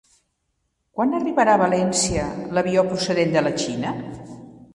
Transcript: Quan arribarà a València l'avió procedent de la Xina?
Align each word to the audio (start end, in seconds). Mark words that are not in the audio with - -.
Quan 0.99 1.13
arribarà 1.17 1.53
a 1.57 1.61
València 1.65 2.25
l'avió 2.59 2.85
procedent 2.89 3.37
de 3.37 3.45
la 3.49 3.53
Xina? 3.67 3.95